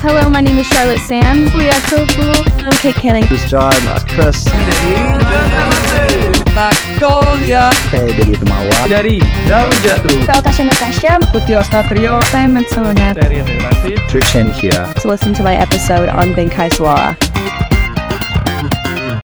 [0.00, 1.52] Hello, my name is Charlotte Sands.
[1.54, 2.32] We are so cool.
[2.64, 3.24] I'm Kate Canning.
[3.28, 4.44] This is John, uh, Chris.
[6.56, 8.78] Magnolia Hey, dari Temawa.
[8.88, 9.16] dari
[9.48, 11.12] Daun Jatuh Saya Tasha Natasha.
[11.32, 13.16] Putih Ostatrio Simon Sonet.
[13.16, 14.84] dari Relasi Trishan here.
[15.00, 17.14] To listen to my episode on Bingkai Suara.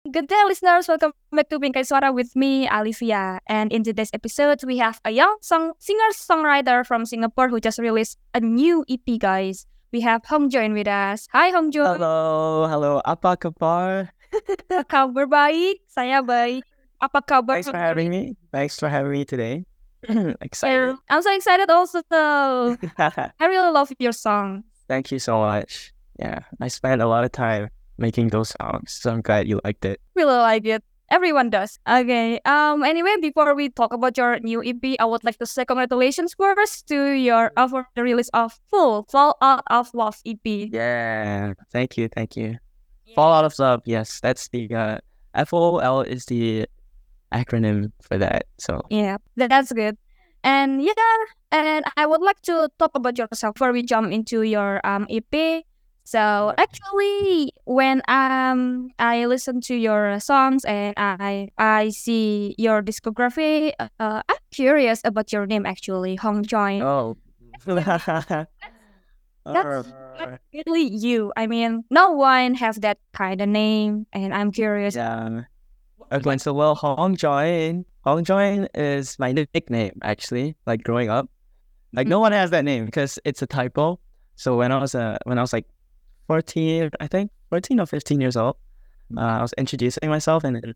[0.04, 0.86] Good day, listeners.
[0.86, 3.42] Welcome back to Bingkai Suara with me, Alivia.
[3.50, 8.18] And in today's episode, we have a young song singer-songwriter from Singapore who just released
[8.34, 9.66] a new EP, guys.
[9.94, 11.28] We have Hong Join with us.
[11.30, 12.02] Hi, Hong Join.
[12.02, 12.98] Halo, halo.
[13.06, 14.10] Apa kabar?
[14.90, 15.86] Kabar baik?
[15.86, 16.66] Saya baik.
[16.98, 17.62] Apa kabar?
[17.62, 18.34] Thanks for having me.
[18.50, 19.62] Thanks for having me today.
[20.42, 20.98] Excited.
[21.06, 22.02] I'm so excited also.
[22.10, 22.74] Though.
[22.98, 24.66] I really love your song.
[24.90, 25.94] Thank you so much.
[26.18, 29.86] Yeah, I spent a lot of time making those songs, so I'm glad you liked
[29.86, 30.02] it.
[30.18, 30.82] Really like it.
[31.10, 31.78] Everyone does.
[31.88, 32.40] Okay.
[32.44, 32.82] Um.
[32.82, 36.88] Anyway, before we talk about your new EP, I would like to say congratulations first
[36.88, 40.40] to your uh, for the release of Full Fall Out of Love EP.
[40.44, 42.56] Yeah, thank you, thank you.
[43.14, 43.82] Fall out of love.
[43.84, 44.98] Yes, that's the uh,
[45.46, 46.66] FOL is the
[47.32, 48.46] acronym for that.
[48.58, 49.96] So Yeah, tha- that's good.
[50.42, 50.92] And yeah,
[51.52, 55.62] and I would like to talk about yourself before we jump into your um EP.
[56.04, 63.72] So actually, when um I listen to your songs and I I see your discography,
[63.80, 63.88] uh,
[64.28, 66.82] I'm curious about your name actually, Hong Join.
[66.82, 67.16] oh.
[69.46, 69.92] That's-.
[70.52, 71.32] Really, you.
[71.36, 74.96] I mean, no one has that kind of name, and I'm curious.
[74.96, 75.42] Yeah.
[76.12, 77.84] Okay, so well, Hong Join.
[78.04, 80.56] Hong Join is my nickname actually.
[80.66, 81.28] Like growing up,
[81.92, 83.98] like no one has that name because it's a typo.
[84.36, 85.66] So when I was uh, when I was like
[86.26, 88.56] fourteen, I think fourteen or fifteen years old,
[89.16, 90.74] uh, I was introducing myself and then,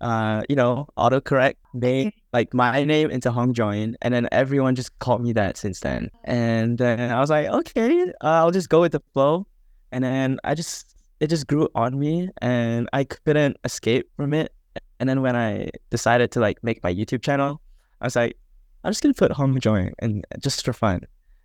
[0.00, 4.98] uh, you know, autocorrect made like my name into Hong Join, and then everyone just
[4.98, 6.10] called me that since then.
[6.24, 9.46] And then I was like, okay, uh, I'll just go with the flow,
[9.92, 14.52] and then I just it just grew on me and I couldn't escape from it.
[15.00, 17.60] And then when I decided to like make my YouTube channel,
[18.00, 18.36] I was like,
[18.84, 21.00] I'm just gonna put Hong Join and just for fun.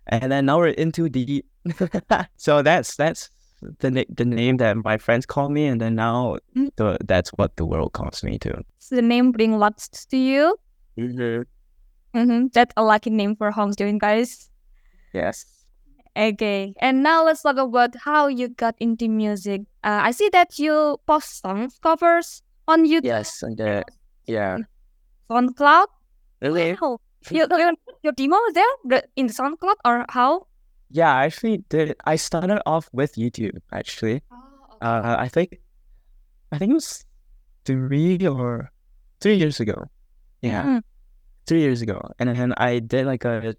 [0.08, 1.46] And then now we're into deep.
[2.36, 3.30] so that's that's
[3.78, 6.70] the na- the name that my friends call me, and then now Mm.
[6.76, 8.54] the, that's what the world calls me too.
[8.80, 10.56] Does the name bring lots to you?
[10.98, 12.18] Mm-hmm.
[12.18, 12.46] Mm-hmm.
[12.52, 14.50] That's a lucky name for Hong Join, guys.
[15.14, 15.46] Yes.
[16.16, 19.62] Okay, and now let's talk about how you got into music.
[19.84, 23.42] Uh, I see that you post songs covers on YouTube, Yes.
[23.42, 23.84] And the
[24.26, 24.58] yeah.
[25.30, 25.86] SoundCloud.
[26.42, 26.76] Really?
[26.82, 26.98] Wow.
[27.30, 30.46] You, you, your demo is there in the SoundCloud or how?
[30.90, 31.14] Yeah.
[31.14, 31.94] I actually did.
[32.04, 34.22] I started off with YouTube actually.
[34.80, 35.60] Uh, I think,
[36.50, 37.04] I think it was
[37.64, 38.70] three or
[39.20, 39.84] three years ago.
[40.42, 40.82] Yeah, Mm.
[41.46, 43.54] three years ago, and then I did like a,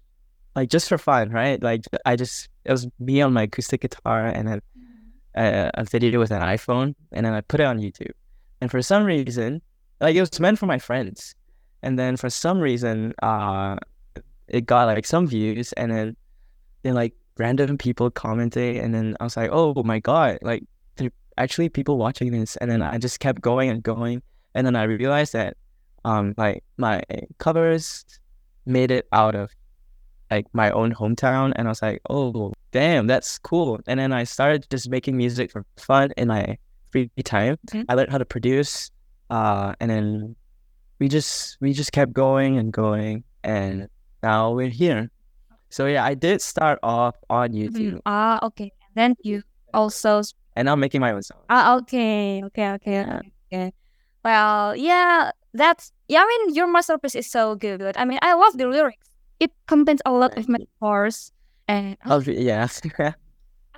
[0.54, 1.62] like just for fun, right?
[1.62, 4.60] Like I just it was me on my acoustic guitar and then
[5.34, 8.12] a, a video with an iPhone, and then I put it on YouTube.
[8.60, 9.62] And for some reason,
[9.98, 11.34] like it was meant for my friends,
[11.84, 13.76] and then for some reason, uh,
[14.48, 16.16] it got like some views, and then
[16.82, 20.64] then like random people commenting, and then I was like, oh my god, like
[21.36, 24.22] actually people watching this, and then I just kept going and going,
[24.54, 25.56] and then I realized that
[26.04, 27.02] um like my
[27.38, 28.04] covers
[28.66, 29.50] made it out of
[30.30, 33.80] like my own hometown and I was like, oh damn, that's cool.
[33.86, 36.58] And then I started just making music for fun in my
[36.90, 37.56] free time.
[37.68, 37.84] Mhm.
[37.88, 38.90] I learned how to produce,
[39.30, 40.36] uh, and then
[40.98, 43.88] we just we just kept going and going and
[44.22, 45.10] now we're here.
[45.70, 47.68] So yeah, I did start off on Mhm.
[47.68, 48.70] YouTube Ah, okay.
[48.88, 49.42] And then you
[49.74, 50.22] also
[50.56, 53.20] and I'm making my own song ah, okay, okay, okay, Yeah.
[53.52, 53.72] okay.
[54.24, 56.22] Well, yeah, that's yeah.
[56.22, 57.96] I mean, your masterpiece is so good.
[57.98, 59.10] I mean, I love the lyrics.
[59.40, 61.32] It contains a lot of metaphors,
[61.68, 62.64] and Oh, yeah.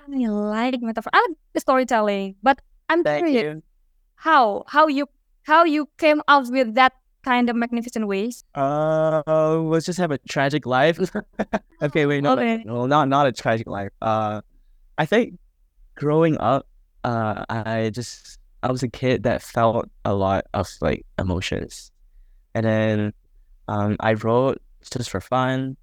[0.07, 1.11] I like metaphor.
[1.11, 3.63] I like the storytelling, but I'm Thank curious you.
[4.15, 5.09] how how you
[5.43, 6.93] how you came out with that
[7.27, 8.43] kind of magnificent ways.
[8.55, 9.21] Uh,
[9.59, 10.97] let's just have a tragic life.
[11.81, 12.63] okay, wait, no, Okay.
[12.63, 13.91] no, not not a tragic life.
[14.01, 14.39] Uh,
[14.97, 15.35] I think
[15.95, 16.63] growing up,
[17.03, 21.91] uh, I just I was a kid that felt a lot of like emotions,
[22.55, 23.13] and then
[23.67, 25.75] um, I wrote just for fun,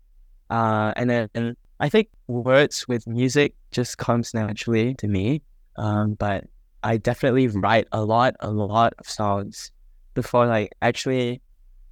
[0.49, 5.43] uh, and then and I think words with music just comes naturally to me.
[5.76, 6.44] Um, but
[6.82, 9.73] I definitely write a lot, a lot of songs
[10.14, 11.40] before like actually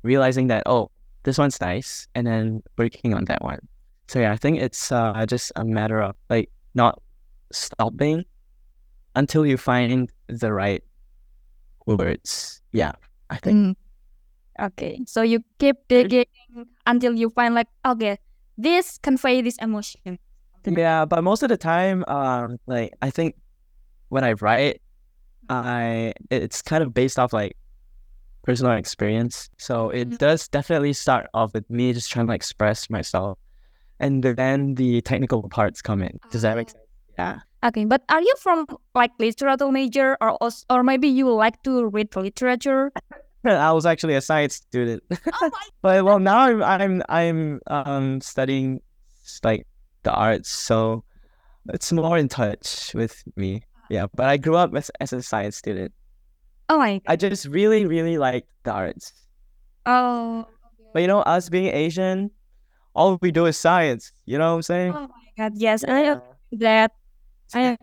[0.02, 0.90] realizing that oh
[1.24, 3.58] this one's nice and then working on that one
[4.08, 7.00] so yeah i think it's uh, just a matter of like not
[7.52, 8.24] stopping
[9.14, 10.82] until you find the right
[11.86, 12.92] words yeah
[13.30, 13.76] i think Mm.
[14.60, 16.26] Okay, so you keep digging
[16.86, 18.18] until you find like okay,
[18.58, 20.18] this convey this emotion.
[20.64, 23.34] Yeah, but most of the time, um, like I think
[24.10, 24.82] when I write,
[25.48, 27.56] I it's kind of based off like
[28.42, 29.48] personal experience.
[29.58, 30.18] So it Mhm.
[30.18, 33.38] does definitely start off with me just trying to express myself,
[34.00, 36.18] and then the technical parts come in.
[36.30, 36.84] Does that make sense?
[37.18, 37.40] Yeah.
[37.64, 40.36] Okay, but are you from like literature major or
[40.68, 42.90] or maybe you like to read literature?
[43.44, 45.50] I was actually a science student, oh
[45.82, 48.80] but well now I'm I'm I'm um studying
[49.44, 49.66] like
[50.02, 51.04] the arts, so
[51.72, 53.62] it's more in touch with me.
[53.90, 55.92] Yeah, but I grew up as, as a science student.
[56.72, 59.12] Oh my I just really, really like the arts.
[59.84, 60.48] Oh.
[60.96, 62.30] But you know, us being Asian,
[62.96, 64.12] all we do is science.
[64.24, 64.92] You know what I'm saying?
[64.96, 65.84] Oh my god, yes.
[65.84, 66.16] I
[66.52, 66.92] that
[67.54, 67.76] I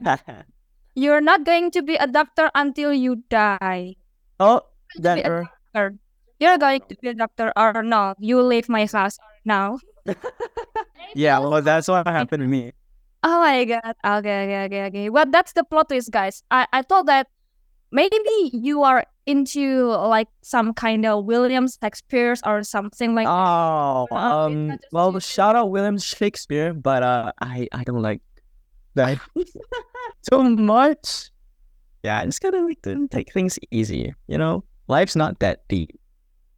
[0.96, 3.94] you're not going to be a doctor until you die.
[4.40, 4.66] oh,
[4.98, 5.44] You're going to be a never.
[5.46, 5.96] doctor.
[6.40, 8.16] You're going to be a doctor or no.
[8.18, 9.78] You leave my house now.
[11.16, 12.74] Yeah, well, that's what happened to me.
[13.22, 13.94] Oh my god.
[14.04, 15.10] Okay, okay, okay, okay.
[15.10, 16.42] Well that's the plot twist, guys.
[16.50, 17.28] I, I thought that
[17.92, 24.48] maybe you are into like some kind of William Shakespeare or something like Oh, Uh,
[24.50, 25.20] it's um, well, you.
[25.20, 28.22] shout out William Shakespeare, but uh, I I don't like
[28.96, 29.20] that
[30.30, 31.30] too much.
[32.04, 34.14] Yeah, I just gotta like to take things easy.
[34.28, 35.92] You know, life's not that deep.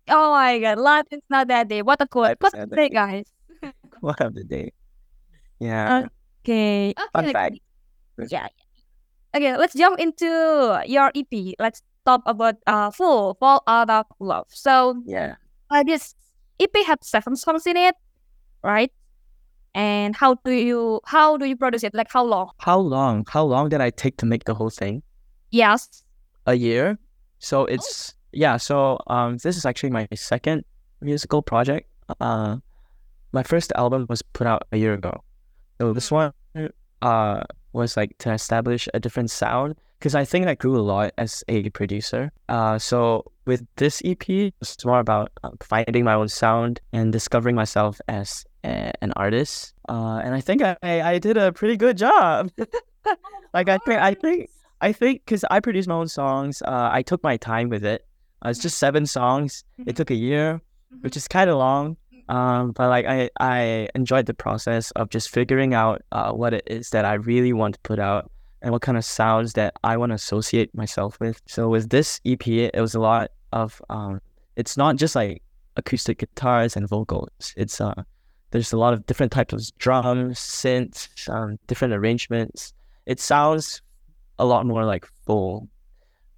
[0.07, 1.85] Oh my god, life is not that deep.
[1.85, 2.37] What a quote.
[2.39, 3.25] What a that guys.
[4.01, 4.73] What of the day?
[5.59, 6.07] Yeah.
[6.41, 6.93] Okay.
[7.13, 7.33] Fun okay.
[7.33, 7.59] fact.
[8.29, 8.47] Yeah.
[9.35, 10.27] Okay, let's jump into
[10.85, 11.55] your EP.
[11.59, 14.47] Let's talk about uh full fall out of love.
[14.49, 15.35] So Yeah.
[15.69, 16.15] uh, this
[16.59, 17.95] EP had seven songs in it,
[18.63, 18.91] right?
[19.73, 21.93] And how do you how do you produce it?
[21.93, 22.51] Like how long?
[22.59, 23.25] How long?
[23.29, 25.01] How long did I take to make the whole thing?
[25.51, 26.03] Yes.
[26.47, 26.97] a year.
[27.39, 28.57] So it's yeah.
[28.57, 30.63] So um, this is actually my second
[30.99, 31.87] musical project.
[32.19, 32.57] Uh,
[33.31, 35.23] my first album was put out a year ago.
[35.79, 36.33] So this one
[37.01, 37.43] uh
[37.73, 41.43] was like to establish a different sound because I think I grew a lot as
[41.47, 42.31] a producer.
[42.49, 47.55] Uh, so with this EP, it's more about uh, finding my own sound and discovering
[47.55, 49.75] myself as a, an artist.
[49.87, 52.51] Uh, and I think I, I did a pretty good job.
[53.53, 54.49] like I think I think
[54.81, 58.05] I think because I produce my own songs, uh, I took my time with it.
[58.43, 59.63] Uh, it's just seven songs.
[59.85, 60.61] It took a year,
[61.01, 61.97] which is kind of long.
[62.31, 66.63] Um, but like I, I enjoyed the process of just figuring out uh, what it
[66.65, 68.31] is that I really want to put out
[68.61, 71.41] and what kind of sounds that I want to associate myself with.
[71.45, 74.21] So with this EP, it was a lot of um,
[74.55, 75.43] it's not just like
[75.75, 77.53] acoustic guitars and vocals.
[77.57, 78.01] It's uh,
[78.51, 82.73] there's a lot of different types of drums, synths, um, different arrangements.
[83.05, 83.81] It sounds
[84.39, 85.67] a lot more like full,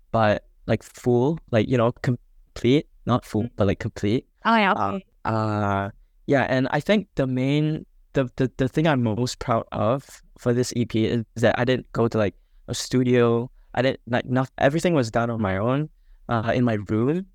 [0.09, 4.25] but like full, like you know, complete, not full, but like complete.
[4.43, 4.71] Oh yeah.
[4.73, 5.05] Uh, Okay.
[5.25, 5.89] Uh,
[6.27, 10.53] yeah, and I think the main, the, the the thing I'm most proud of for
[10.53, 12.35] this EP is that I didn't go to like
[12.67, 13.49] a studio.
[13.73, 15.89] I didn't like not everything was done on my own,
[16.29, 17.25] uh, in my room,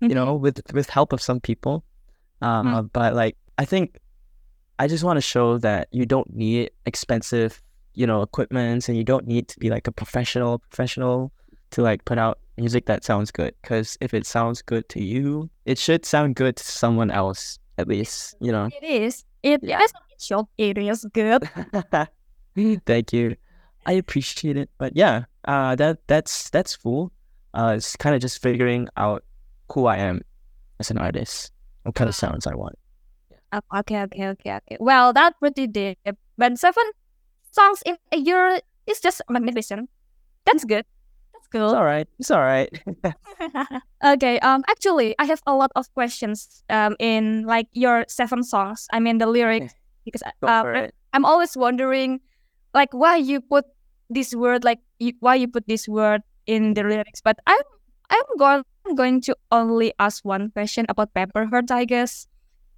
[0.00, 1.84] you know, with with help of some people.
[2.42, 3.98] Uh, but like I think
[4.78, 7.62] I just want to show that you don't need expensive,
[7.94, 11.32] you know, equipment, and you don't need to be like a professional professional
[11.72, 13.54] to like put out music that sounds good.
[13.62, 17.88] Because if it sounds good to you, it should sound good to someone else at
[17.88, 18.68] least, you know.
[18.80, 19.24] It is.
[19.42, 19.78] It Yeah.
[19.80, 21.48] yes, it's your it is good.
[22.86, 23.36] Thank you.
[23.84, 24.70] I appreciate it.
[24.78, 27.12] But yeah, uh, that that's that's full.
[27.54, 29.24] Uh, it's kind of just figuring out
[29.72, 30.22] who I am
[30.80, 31.52] as an artist,
[31.84, 32.76] what kind of sounds I want.
[33.52, 34.76] Oh, Okay, okay, okay, okay.
[34.80, 35.98] Well, that's pretty deep.
[36.36, 36.84] But seven
[37.52, 39.88] songs in a year is just magnificent.
[40.44, 40.84] That's good.
[41.46, 41.74] It's cool.
[41.74, 42.08] all right.
[42.18, 42.68] It's all right.
[44.04, 44.38] okay.
[44.40, 44.64] Um.
[44.68, 46.62] Actually, I have a lot of questions.
[46.70, 46.96] Um.
[46.98, 48.86] In like your seven songs.
[48.92, 49.74] I mean the lyrics
[50.04, 50.88] because Go uh.
[51.12, 52.20] I'm always wondering,
[52.74, 53.64] like, why you put
[54.10, 57.20] this word, like, you, why you put this word in the lyrics.
[57.22, 57.64] But I'm
[58.10, 62.26] I'm going I'm going to only ask one question about Paper Hearts, I guess.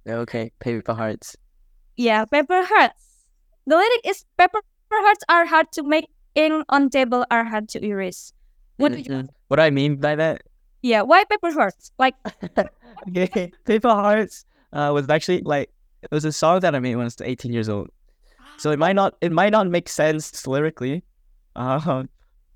[0.07, 1.35] Okay, paper hearts.
[1.97, 3.27] Yeah, Paper Hearts.
[3.67, 7.85] The lyric is Paper Hearts are hard to make, ink on table are hard to
[7.85, 8.33] erase.
[8.79, 9.27] What do you?
[9.47, 10.43] What do I mean by that?
[10.81, 11.91] Yeah, why paper Hearts?
[11.99, 12.15] Like,
[13.17, 14.45] okay, paper hearts.
[14.71, 15.71] Uh, was actually like
[16.03, 17.89] it was a song that I made when I was 18 years old.
[18.57, 21.03] So it might not it might not make sense lyrically,
[21.55, 22.03] uh,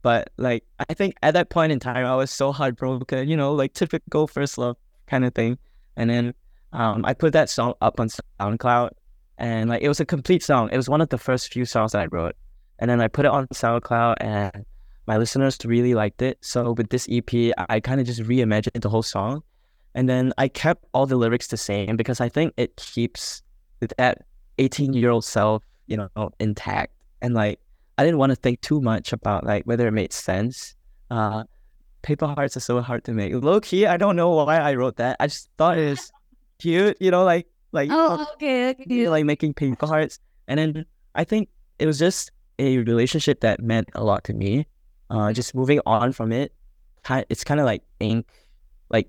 [0.02, 3.54] but like I think at that point in time I was so heartbroken, you know,
[3.54, 4.78] like typical first love
[5.08, 5.58] kind of thing.
[5.98, 6.34] And then
[6.72, 8.92] um, I put that song up on SoundCloud,
[9.38, 10.70] and like it was a complete song.
[10.72, 12.36] It was one of the first few songs that I wrote,
[12.80, 14.66] and then I put it on SoundCloud, and
[15.08, 16.38] my listeners really liked it.
[16.42, 19.44] So with this EP, I, I kind of just reimagined the whole song,
[19.96, 23.44] and then I kept all the lyrics the same because I think it keeps
[23.98, 24.20] that
[24.58, 26.94] 18 year old self you know, intact.
[27.22, 27.60] And like,
[27.98, 30.76] I didn't want to think too much about like whether it made sense.
[31.12, 31.44] Uh,
[32.02, 33.34] paper hearts are so hard to make.
[33.34, 35.18] Low key, I don't know why I wrote that.
[35.20, 36.12] I just thought it was
[36.60, 38.70] cute, you know, like like Oh, okay.
[38.70, 38.86] okay.
[38.88, 40.20] you know, like making paper hearts.
[40.48, 44.68] And then I think it was just a relationship that meant a lot to me.
[45.14, 46.52] Uh, just moving on from it,
[47.30, 48.26] it's kind of like ink,
[48.90, 49.08] like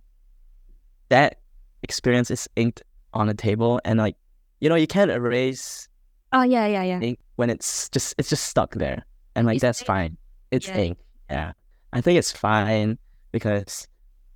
[1.09, 1.39] that
[1.83, 2.83] experience is inked
[3.15, 4.17] on a table, and like
[4.61, 5.89] you know, you can't erase
[6.33, 7.01] Oh, yeah, yeah, yeah.
[7.01, 9.87] ink when it's just it's just stuck there, and like It's that's ink.
[9.87, 10.17] fine.
[10.51, 10.77] It's Yeah.
[10.77, 10.99] ink.
[11.31, 11.53] Yeah,
[11.95, 12.99] I think it's fine
[13.33, 13.89] because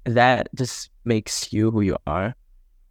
[0.04, 2.34] that just makes you who you are,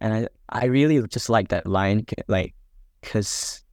[0.00, 2.54] and I I really just like that line, like,
[3.02, 3.64] cause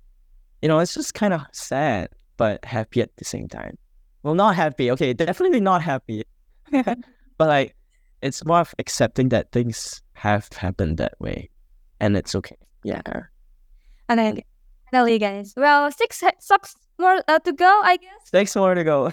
[0.64, 3.78] you know it's just kind of sad but happy at the same time.
[4.26, 4.90] Well, not happy.
[4.90, 6.24] Okay, definitely not happy,
[6.72, 6.98] but
[7.38, 7.76] like
[8.24, 11.52] it's more of accepting that things have happened that way,
[12.00, 12.58] and it's okay.
[12.84, 13.04] Yeah.
[14.10, 14.42] And then
[14.90, 15.54] finally, guys.
[15.56, 18.32] Well, six socks more uh, to go, I guess.
[18.32, 19.12] Six more to go.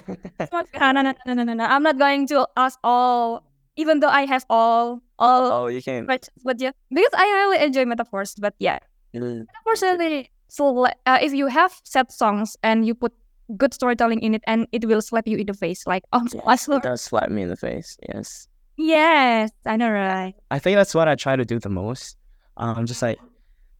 [0.51, 1.63] no, no, no, no, no, no, no.
[1.63, 3.43] I'm not going to ask all,
[3.75, 6.07] even though I have all, all oh, you can.
[6.07, 8.33] But, with you because I really enjoy metaphors.
[8.33, 8.79] But yeah,
[9.13, 10.31] metaphors really.
[10.47, 13.13] So uh, if you have sad songs and you put
[13.57, 16.67] good storytelling in it, and it will slap you in the face, like oh, Yes,
[16.67, 17.97] it does slap me in the face.
[18.07, 18.47] Yes.
[18.77, 20.33] yes, I know, right?
[20.51, 22.17] I think that's what I try to do the most.
[22.57, 23.19] Um, just like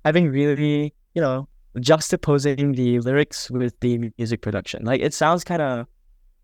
[0.03, 4.85] having really, you know, juxtaposing the lyrics with the music production.
[4.85, 5.87] Like it sounds kind of,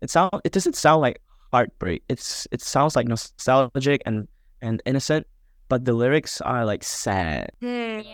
[0.00, 1.20] it sound, it doesn't sound like
[1.52, 2.02] heartbreak.
[2.08, 4.28] It's it sounds like nostalgic and
[4.62, 5.26] and innocent,
[5.68, 7.50] but the lyrics are like sad.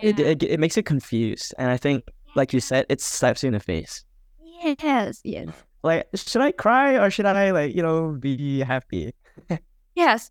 [0.03, 2.05] It, it it makes it confused, and I think,
[2.35, 4.05] like you said, it slaps you in the face.
[4.63, 5.49] Yes, yes,
[5.83, 9.15] Like, should I cry or should I like, you know, be happy?
[9.95, 10.31] yes.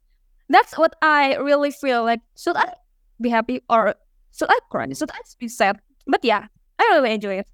[0.50, 2.20] That's what I really feel like.
[2.38, 2.74] Should I
[3.22, 3.96] be happy or
[4.36, 4.92] should I cry?
[4.92, 5.80] Should I be sad?
[6.08, 7.48] But yeah, I really enjoy it.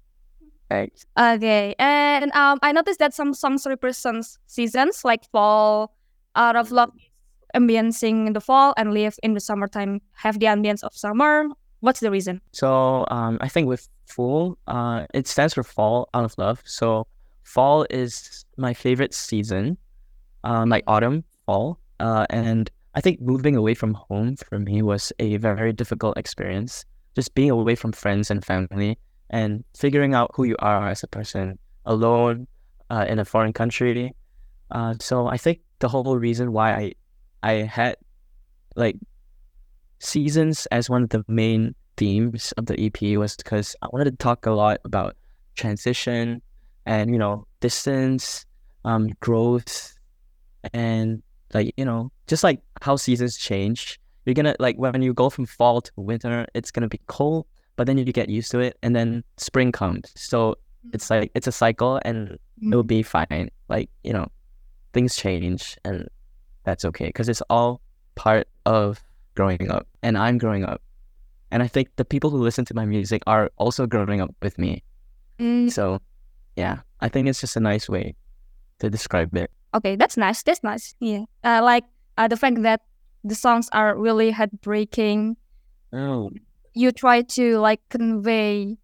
[0.70, 5.94] Like, Okay, and um, I noticed that some songs represents seasons like fall,
[6.34, 6.90] out of love,
[7.54, 11.44] ambiancing in the fall, and live in the summertime have the ambience of summer.
[11.80, 12.40] What's the reason?
[12.52, 16.62] So um, I think with Fool, uh, it stands for Fall Out of Love.
[16.64, 17.06] So
[17.44, 19.76] fall is my favorite season,
[20.44, 21.78] um, like autumn, fall.
[22.00, 26.84] Uh, and I think moving away from home for me was a very difficult experience.
[27.14, 28.98] Just being away from friends and family
[29.30, 32.46] and figuring out who you are as a person alone
[32.90, 34.14] uh, in a foreign country.
[34.70, 36.92] Uh, so I think the whole reason why I
[37.42, 37.96] I had
[38.76, 38.96] like
[39.98, 44.16] seasons as one of the main themes of the EP was because I wanted to
[44.16, 45.14] talk a lot about
[45.54, 46.42] transition
[46.84, 48.44] and you know distance,
[48.84, 49.94] um, growth,
[50.72, 51.22] and
[51.54, 54.00] like you know just like how seasons change.
[54.24, 57.86] You're gonna like when you go from fall to winter, it's gonna be cold, but
[57.86, 60.12] then you get used to it, and then spring comes.
[60.16, 60.56] So
[60.92, 63.48] it's like it's a cycle, and it'll be fine.
[63.68, 64.26] Like you know,
[64.92, 66.08] things change, and
[66.64, 67.80] that's okay because it's all
[68.16, 69.00] part of
[69.36, 70.82] growing up, and I'm growing up.
[71.52, 74.56] And I think the people who listen to my music are also growing up with
[74.58, 74.82] me.
[75.38, 76.00] Mm, So,
[76.56, 78.16] yeah, I think it's just a nice way
[78.80, 79.50] to describe it.
[79.76, 80.42] okay, that's nice.
[80.42, 80.94] That's nice.
[81.00, 81.84] Yeah, uh, like
[82.16, 82.80] uh, the fact that
[83.24, 85.36] the songs are really heartbreaking.
[85.92, 86.30] Oh,
[86.74, 88.76] You try to like convey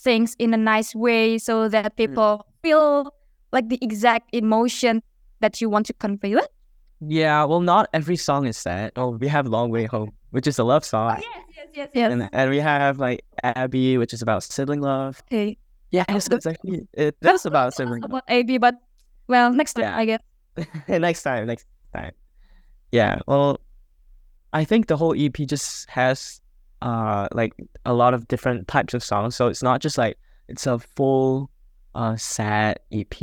[0.00, 3.12] things in a nice way so that people feel
[3.52, 5.02] like the exact emotion
[5.40, 6.36] that you want to convey.
[7.08, 7.44] Yeah.
[7.44, 8.92] Well, not every song is sad.
[8.96, 12.12] Oh, we have "Long Way Home," which is a love song, yes, yes, yes, yes.
[12.12, 15.22] and and we have like Abby, which is about sibling love.
[15.28, 15.58] Okay.
[15.90, 18.10] Yeah, it's, it's actually it, that's about sibling love.
[18.10, 18.74] about AB, but
[19.28, 19.96] well, next time Yeah.
[19.96, 20.20] I guess.
[20.88, 22.12] next time, next time.
[22.92, 23.60] Yeah, well,
[24.52, 26.40] I think the whole EP just has
[26.82, 27.52] uh like
[27.86, 29.36] a lot of different types of songs.
[29.36, 30.18] So it's not just like
[30.48, 31.50] it's a full
[31.94, 33.14] uh sad EP.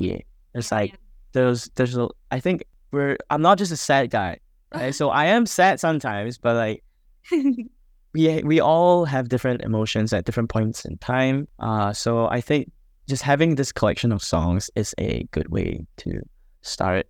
[0.53, 0.95] It's like
[1.33, 4.39] there's there's a I think we're I'm not just a sad guy.
[4.73, 4.95] Right?
[4.95, 6.83] so I am sad sometimes, but like
[8.13, 11.47] we we all have different emotions at different points in time.
[11.59, 12.71] Uh, so I think
[13.07, 16.21] just having this collection of songs is a good way to
[16.61, 17.07] start.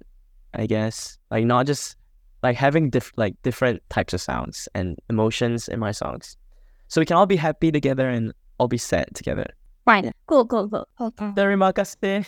[0.54, 1.96] I guess like not just
[2.44, 6.36] like having diff- like different types of sounds and emotions in my songs,
[6.88, 9.46] so we can all be happy together and all be sad together.
[9.86, 10.12] Fine.
[10.28, 10.88] Cool, cool, cool.
[10.98, 11.34] cool.
[11.34, 12.26] Terima kasih.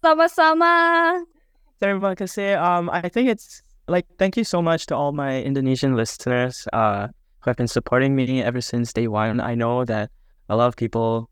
[0.00, 1.24] Sama-sama.
[1.80, 2.56] Terima kasih.
[2.60, 7.08] Um, I think it's like thank you so much to all my Indonesian listeners uh
[7.40, 9.40] who have been supporting me ever since day one.
[9.40, 10.10] I know that
[10.48, 11.28] a lot of people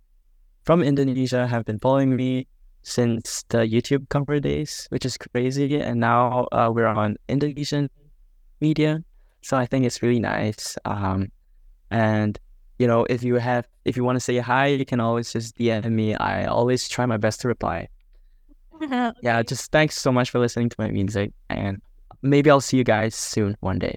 [0.64, 2.46] from Indonesia have been following me
[2.82, 5.80] since the YouTube cover days, which is crazy.
[5.80, 7.88] And now uh, we're on Indonesian
[8.60, 9.02] media,
[9.40, 10.76] so I think it's really nice.
[10.84, 11.28] Um,
[11.90, 12.38] and
[12.78, 15.56] you know, if you have if you want to say hi, you can always just
[15.56, 16.14] DM me.
[16.14, 17.88] I always try my best to reply.
[19.22, 21.80] Yeah, just thanks so much for listening to my music, and
[22.22, 23.96] maybe I'll see you guys soon one day.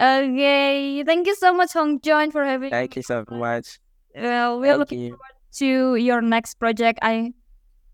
[0.00, 1.02] okay.
[1.04, 2.70] Thank you so much, Hong Join, for having.
[2.70, 3.80] Thank you so much.
[4.14, 5.18] Well, we're Thank looking you.
[5.58, 6.98] to your next project.
[7.02, 7.32] I,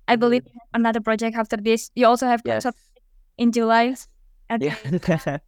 [0.09, 0.21] I mm-hmm.
[0.21, 1.91] believe you have another project after this.
[1.95, 2.67] You also have Yes.
[3.39, 3.97] in July.
[4.49, 4.73] Okay.
[5.27, 5.39] Yeah.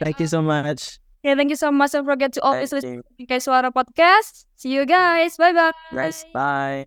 [0.00, 1.00] Thank you so um, much.
[1.24, 1.92] Okay, thank you so much.
[1.92, 3.26] Don't forget to always Thank listen you.
[3.26, 4.44] to Suara podcast.
[4.56, 5.36] See you guys.
[5.36, 5.72] Bye bye.
[5.92, 6.86] Guys, bye.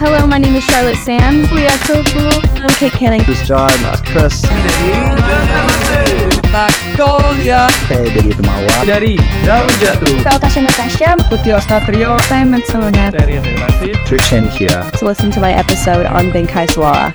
[0.00, 1.52] Hello, my name is Charlotte Sands.
[1.52, 2.32] We are so cool.
[2.64, 3.20] I'm Kate Canning.
[3.24, 4.40] This is John, that's Chris.
[6.48, 7.68] Magnolia.
[7.84, 8.88] Saya dari Temawa.
[8.88, 10.24] Dari Daun Jatuh.
[10.24, 11.20] Saya Tasha Natasha.
[11.28, 12.16] Putih Satrio.
[12.32, 13.12] Saya Matsuna.
[13.12, 13.92] Dari Afif.
[14.08, 14.80] Trishan here.
[14.96, 17.12] to listen to my episode on Bingkai Suara.